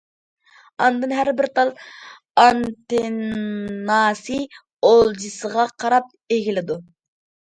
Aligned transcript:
ئاندىن 0.85 1.11
ھەربىر 1.17 1.47
تال 1.59 1.71
ئانتېنناسى 2.43 4.41
ئولجىسىغا 4.91 5.67
قاراپ 5.85 6.13
ئېگىلىدۇ. 6.39 6.81